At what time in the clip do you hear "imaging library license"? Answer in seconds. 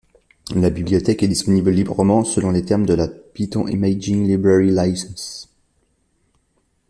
3.67-5.47